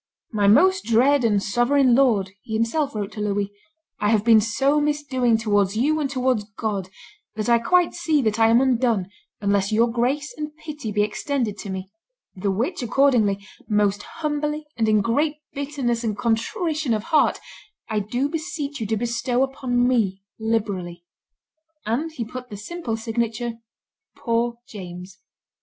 [0.33, 3.51] "My most dread and sovereign lord," he himself wrote to Louis,
[3.99, 6.89] "I have been so misdoing towards you and towards God
[7.35, 9.11] that I quite see that I am undone
[9.41, 11.91] unless your grace and pity be extended to me;
[12.35, 17.37] the which, accordingly, most humbly and in great bitterness and contrition of heart,
[17.87, 21.05] I do beseech you to bestow upon me liberally;"
[21.85, 23.59] and he put the simple signature,
[24.15, 25.19] "Poor James."